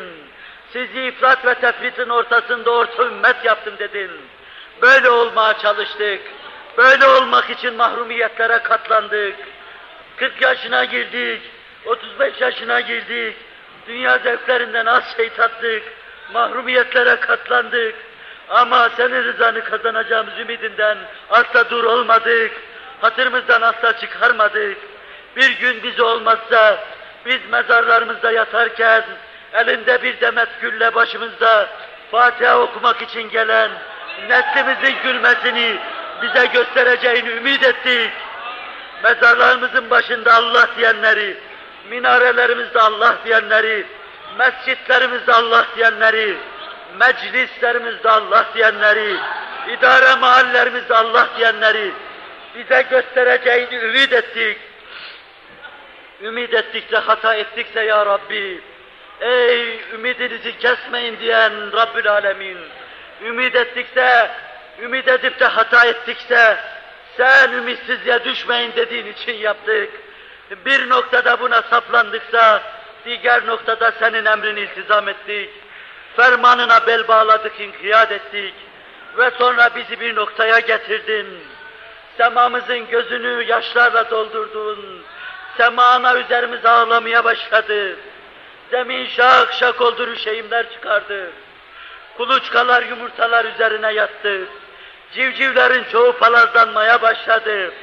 [0.73, 4.11] Sizi ifrat ve tefritin ortasında orta ümmet yaptım dedin.
[4.83, 6.21] Böyle olmaya çalıştık.
[6.77, 9.37] Böyle olmak için mahrumiyetlere katlandık.
[10.17, 11.43] 40 yaşına girdik,
[11.87, 13.37] 35 yaşına girdik.
[13.89, 15.83] Dünya zevklerinden az şey tattık.
[16.33, 17.95] Mahrumiyetlere katlandık.
[18.50, 20.98] Ama senin rızanı kazanacağımız ümidinden
[21.30, 22.52] asla dur olmadık.
[23.02, 24.78] Hatırımızdan asla çıkarmadık.
[25.36, 26.80] Bir gün biz olmazsa
[27.26, 29.04] biz mezarlarımızda yatarken
[29.54, 31.70] elinde bir demet gülle başımızda
[32.12, 33.72] Fatiha okumak için gelen
[34.30, 35.80] neslimizin gülmesini
[36.22, 38.12] bize göstereceğini ümit ettik.
[39.04, 41.38] Mezarlarımızın başında Allah diyenleri,
[41.90, 43.86] minarelerimizde Allah diyenleri,
[44.38, 46.38] mescitlerimizde Allah diyenleri,
[46.98, 49.16] meclislerimizde Allah diyenleri,
[49.78, 51.92] idare mahallerimizde Allah diyenleri
[52.56, 54.58] bize göstereceğini ümit ettik.
[56.22, 58.62] Ümit ettikse hata ettikse ya Rabbi,
[59.22, 62.58] ey ümidinizi kesmeyin diyen Rabbül Alemin,
[63.26, 64.32] ümit ettikse,
[64.82, 66.58] ümit edip de hata ettikse,
[67.18, 69.90] sen ümitsizliğe düşmeyin dediğin için yaptık.
[70.66, 72.62] Bir noktada buna saplandıksa,
[73.06, 75.50] diğer noktada senin emrini iltizam ettik.
[76.20, 78.54] Fermanına bel bağladık, inkiyat ettik.
[79.18, 81.28] Ve sonra bizi bir noktaya getirdin.
[82.18, 85.04] Semamızın gözünü yaşlarla doldurdun.
[85.58, 87.96] Semana üzerimize ağlamaya başladı.
[88.72, 91.32] Zemin şak şak oldu, rüşeğimler çıkardı.
[92.18, 94.46] Kuluçkalar, yumurtalar üzerine yattı.
[95.14, 97.74] Civcivlerin çoğu palazlanmaya başladı.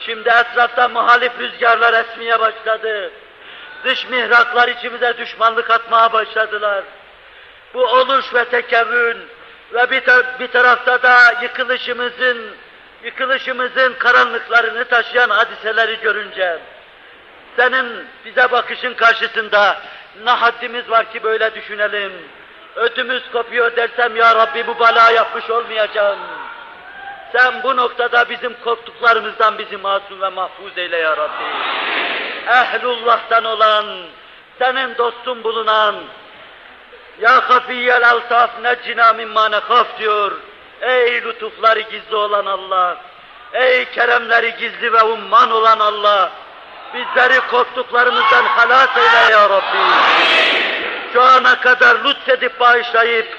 [0.00, 3.10] Şimdi etrafta muhalif rüzgarlar esmeye başladı.
[3.84, 6.84] Dış mihraklar içimize düşmanlık atmaya başladılar.
[7.74, 9.16] Bu oluş ve tekevün
[9.74, 12.56] ve bir, tar bir tarafta da yıkılışımızın,
[13.04, 16.58] yıkılışımızın karanlıklarını taşıyan hadiseleri görünce,
[17.56, 19.82] senin bize bakışın karşısında
[20.24, 22.12] ne haddimiz var ki böyle düşünelim.
[22.76, 26.18] Ödümüz kopuyor dersem ya Rabbi bu bala yapmış olmayacağım.
[27.32, 31.44] Sen bu noktada bizim korktuklarımızdan bizi masum ve mahfuz eyle ya Rabbi.
[32.46, 33.86] Ehlullah'tan olan,
[34.58, 35.94] senin dostun bulunan,
[37.18, 40.32] Ya hafiyyel altaf neccina mimma nekaf diyor.
[40.80, 42.96] Ey lütufları gizli olan Allah,
[43.52, 46.30] ey keremleri gizli ve umman olan Allah,
[46.94, 49.78] bizleri korktuklarımızdan halas eyle ya Rabbi.
[51.12, 53.38] Şu ana kadar lütfedip bağışlayıp,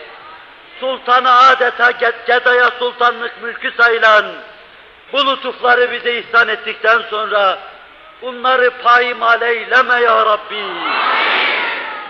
[0.80, 1.92] sultanı adeta
[2.28, 4.26] gedaya sultanlık mülkü sayılan
[5.14, 7.60] bu lütufları bize ihsan ettikten sonra
[8.22, 10.64] bunları payimal eyleme ya Rabbi.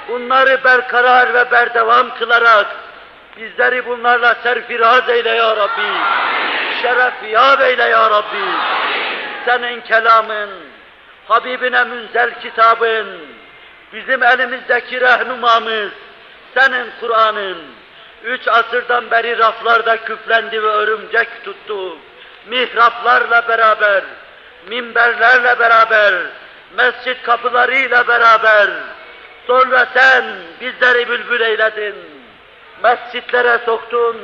[0.08, 2.68] Bunları berkarar ve berdevam kılarak
[3.38, 5.92] bizleri bunlarla serfiraz eyle ya Rabbi.
[6.82, 8.46] Şeref yâb eyle ya Rabbi.
[9.46, 10.50] Senin kelamın,
[11.28, 13.08] Habibine münzel kitabın,
[13.94, 15.92] bizim elimizdeki rehnumamız,
[16.58, 17.58] senin Kur'an'ın,
[18.24, 21.98] üç asırdan beri raflarda küflendi ve örümcek tuttu.
[22.46, 24.04] Mihraplarla beraber,
[24.68, 26.14] minberlerle beraber,
[26.78, 28.70] mescit kapılarıyla beraber,
[29.48, 30.26] sonra sen
[30.62, 31.96] bizleri bülbül eyledin,
[32.84, 34.18] mescitlere soktun,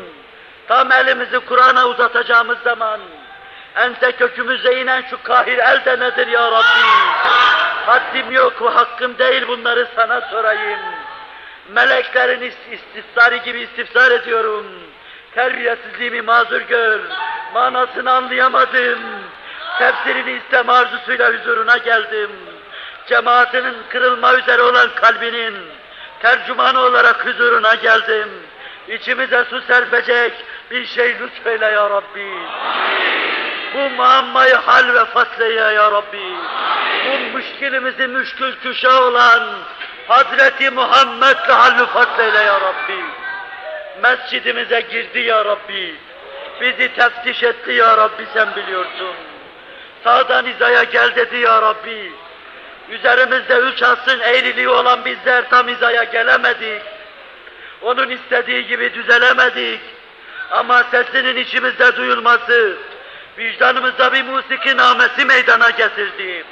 [0.68, 3.00] tam elimizi Kur'an'a uzatacağımız zaman,
[3.76, 6.88] ense kökümüze inen şu kahir el de nedir ya Rabbi?
[7.86, 10.80] Haddim yok ve hakkım değil bunları sana sorayım.
[11.70, 14.66] Meleklerin istisarı gibi istifsar ediyorum.
[15.36, 17.00] Terbiyesizliğimi mazur gör.
[17.54, 19.00] Manasını anlayamadım.
[19.80, 22.32] Tefsirini istem arzusuyla huzuruna geldim.
[23.08, 25.56] Cemaatinin kırılma üzere olan kalbinin
[26.22, 28.30] tercümanı olarak huzuruna geldim.
[28.88, 30.34] İçimize su serpecek
[30.72, 32.34] bir şey lütfeyle ya Rabbi.
[33.74, 36.34] Bu muammayı hal ve fasleyle ya Rabbi.
[37.06, 39.44] Bu müşkilimizi müşkül küşa olan
[40.08, 43.04] Hazreti Muhammed'le hal ve fasleyle ya Rabbi.
[44.02, 45.96] Mescidimize girdi ya Rabbi.
[46.62, 49.16] Bizi teftiş etti ya Rabbi sen biliyorsun.
[50.04, 52.12] Sağdan hizaya gel dedi ya Rabbi.
[52.90, 56.82] Üzerimizde üç asrın eğriliği olan bizler tam hizaya gelemedik.
[57.82, 59.82] Onun istediği gibi düzelemedik.
[60.52, 62.78] Ama sesinin içimizde duyulması,
[63.38, 66.44] vicdanımızda bir musiki namesi meydana getirdi.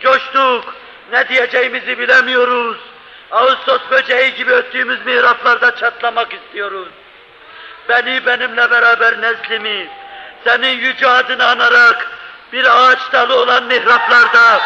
[0.00, 0.74] Coştuk,
[1.12, 2.76] ne diyeceğimizi bilemiyoruz.
[3.30, 6.88] Ağustos böceği gibi öttüğümüz mihraplarda çatlamak istiyoruz.
[7.88, 9.88] Beni benimle beraber neslimi,
[10.44, 12.10] senin yüce adını anarak
[12.52, 14.60] bir ağaç dalı olan mihraplarda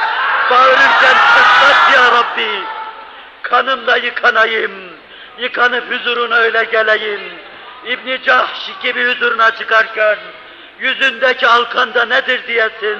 [0.50, 2.62] bağırırken çatlat ya Rabbi.
[3.42, 4.72] Kanımla yıkanayım,
[5.38, 7.20] yıkanıp huzuruna öyle geleyim.
[7.86, 10.16] İbn-i Cahş gibi huzuruna çıkarken,
[10.80, 12.98] yüzündeki alkanda nedir diyesin.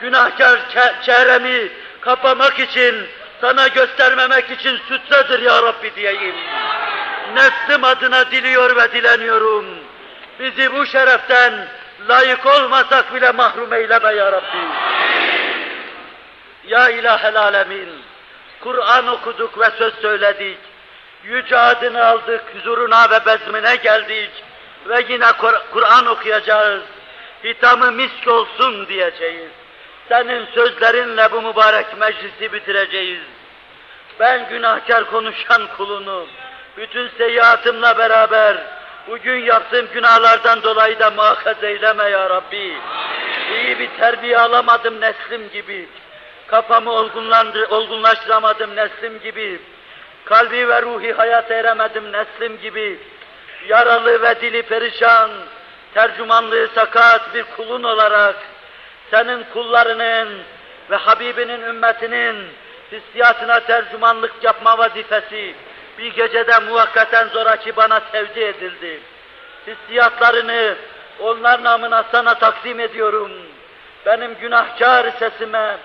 [0.00, 0.60] Günahkar
[1.02, 1.68] çehremi
[2.00, 3.06] kapamak için,
[3.40, 6.34] sana göstermemek için sütredir ya Rabbi diyeyim.
[7.34, 9.64] Nefsim adına diliyor ve dileniyorum.
[10.40, 11.52] Bizi bu şereften
[12.08, 14.58] layık olmasak bile mahrum eyleme ya Rabbi.
[16.66, 17.88] Ya ilahel alemin,
[18.60, 20.58] Kur'an okuduk ve söz söyledik.
[21.24, 24.30] Yüce adını aldık, huzuruna ve bezmine geldik.
[24.88, 25.32] Ve yine
[25.72, 26.82] Kur'an okuyacağız.
[27.44, 29.50] Hitamı misk olsun diyeceğiz.
[30.08, 33.22] Senin sözlerinle bu mübarek meclisi bitireceğiz.
[34.20, 36.26] Ben günahkar konuşan kulunu,
[36.76, 38.56] bütün seyyiatımla beraber
[39.08, 42.76] bugün yaptığım günahlardan dolayı da muhakkaz eyleme ya Rabbi.
[43.54, 45.88] İyi bir terbiye alamadım neslim gibi.
[46.54, 49.60] Kafamı olgunlandır, olgunlaştıramadım neslim gibi.
[50.24, 52.98] Kalbi ve ruhi hayat eremedim neslim gibi.
[53.68, 55.30] Yaralı ve dili perişan,
[55.94, 58.36] tercümanlığı sakat bir kulun olarak
[59.10, 60.28] senin kullarının
[60.90, 62.46] ve Habibinin ümmetinin
[62.92, 65.54] hissiyatına tercümanlık yapma vazifesi
[65.98, 69.00] bir gecede muhakkaten zoraki bana tevdi edildi.
[69.66, 70.74] Hissiyatlarını
[71.20, 73.32] onlar namına sana takdim ediyorum.
[74.06, 75.76] Benim günahkar sesime,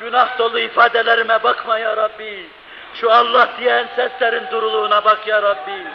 [0.00, 2.46] günah dolu ifadelerime bakma ya Rabbi.
[2.94, 5.86] Şu Allah diyen seslerin duruluğuna bak ya Rabbi.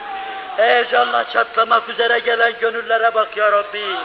[0.58, 3.96] Heyecanla çatlamak üzere gelen gönüllere bak ya Rabbi.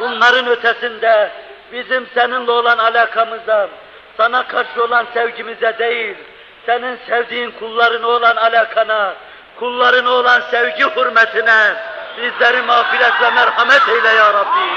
[0.00, 1.30] Bunların ötesinde
[1.72, 3.68] bizim seninle olan alakamıza,
[4.16, 6.16] sana karşı olan sevgimize değil,
[6.66, 9.14] senin sevdiğin kullarına olan alakana,
[9.58, 11.74] kullarına olan sevgi hürmetine
[12.22, 14.68] bizleri mağfiret ve merhamet eyle ya Rabbi.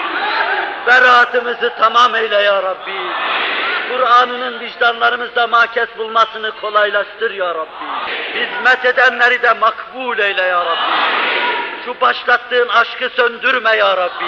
[0.87, 2.91] Beraatımızı tamam eyle ya Rabbi.
[3.89, 7.85] Kur'an'ının vicdanlarımızda makes bulmasını kolaylaştır ya Rabbi.
[8.33, 10.91] Hizmet edenleri de makbul eyle ya Rabbi.
[11.85, 14.25] Şu başlattığın aşkı söndürme ya Rabbi.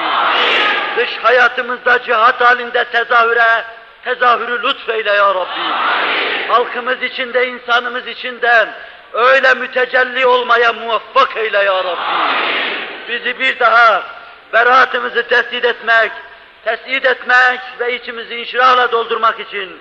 [0.97, 3.65] Dış hayatımızda cihat halinde tezahüre,
[4.03, 5.61] tezahürü lütfeyle ya Rabbi.
[6.47, 8.69] Halkımız içinde, insanımız içinde
[9.13, 12.33] öyle mütecelli olmaya muvaffak eyle ya Rabbi.
[13.09, 14.03] Bizi bir daha
[14.53, 16.11] beraatımızı tesdid etmek,
[16.65, 19.79] tesdid etmek ve içimizi inşirahla doldurmak için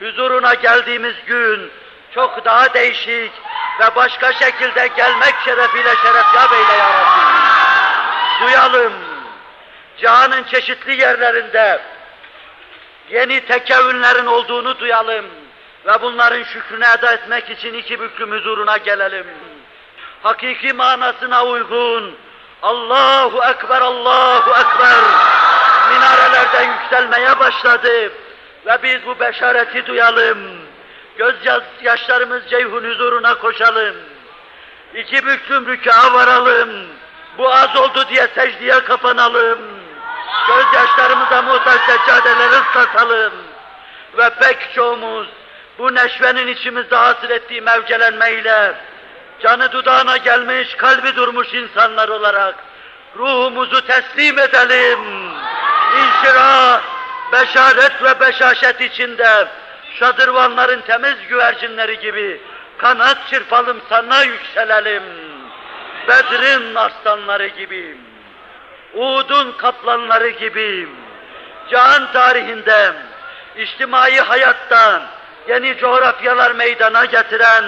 [0.00, 1.70] huzuruna geldiğimiz gün
[2.14, 3.32] çok daha değişik
[3.80, 7.32] ve başka şekilde gelmek şerefiyle şerefyab eyle ya Rabbi.
[8.46, 8.92] Duyalım,
[9.98, 11.80] cihanın çeşitli yerlerinde
[13.10, 15.26] yeni tekevünlerin olduğunu duyalım
[15.86, 19.26] ve bunların şükrünü eda etmek için iki büklüm huzuruna gelelim.
[20.22, 22.16] Hakiki manasına uygun,
[22.62, 24.98] Allahu Ekber, Allahu Ekber
[26.52, 28.12] minarelerden yükselmeye başladı
[28.66, 30.38] ve biz bu beşareti duyalım.
[31.18, 31.34] Göz
[31.82, 33.96] yaşlarımız ceyhun huzuruna koşalım.
[34.94, 36.70] İki büklüm rükaha varalım.
[37.38, 39.58] Bu az oldu diye secdeye kapanalım.
[40.48, 43.32] Gözyaşlarımıza muhtaç seccadeleri ıslatalım.
[44.18, 45.28] Ve pek çoğumuz
[45.78, 48.74] bu neşvenin içimizde hasıl ettiği mevcelenmeyle
[49.42, 52.54] canı dudağına gelmiş, kalbi durmuş insanlar olarak
[53.16, 55.32] ruhumuzu teslim edelim.
[55.92, 56.80] İnşirah,
[57.32, 59.48] beşaret ve beşaşet içinde
[59.98, 62.40] şadırvanların temiz güvercinleri gibi
[62.78, 65.02] kanat çırpalım sana yükselelim.
[66.08, 67.96] Bedrin arslanları gibi,
[68.94, 70.88] Uğud'un kaplanları gibi,
[71.70, 72.92] can tarihinde,
[73.56, 75.02] içtimai hayattan
[75.48, 77.64] yeni coğrafyalar meydana getiren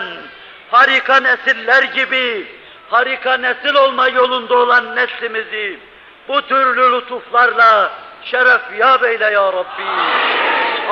[0.71, 2.47] harika nesiller gibi
[2.91, 5.79] harika nesil olma yolunda olan neslimizi
[6.29, 7.91] bu türlü lütuflarla
[8.25, 9.89] şeref yâb eyle ya Rabbi.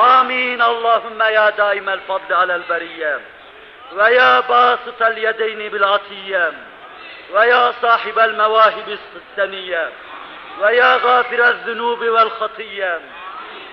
[0.01, 0.59] Amin.
[0.59, 3.19] Allahümme ya daimel fadli alel beriyye
[3.97, 6.51] ve ya basıtel yedeyni bil atiyye
[7.33, 8.99] ve ya sahibel mevahibis
[9.35, 9.89] seniyye
[10.61, 12.99] ve ya gafirez zunubi vel hatiyye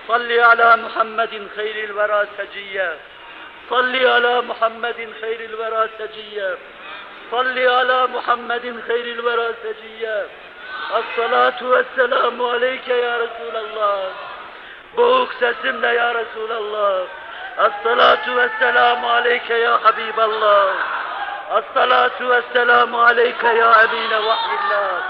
[0.07, 2.89] salli ala Muhammedin hayril vera seciyye
[3.69, 6.57] salli ala Muhammedin hayril vera seciyye
[7.31, 7.67] salli
[10.93, 14.09] As-salatu vesselamu aleyke ya Resulallah.
[14.97, 17.07] Boğuk sesimle ya Resulallah.
[17.57, 20.75] As-salatu vesselamu aleyke ya Habiballah.
[21.51, 25.01] As-salatu vesselamu aleyke ya emine vahyillah.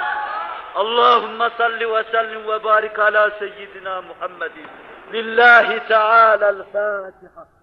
[0.75, 4.67] Allahümme salli ve sellim ve barik ala seyyidina Muhammedin.
[5.13, 7.60] Lillahi Teala'l-Fatiha.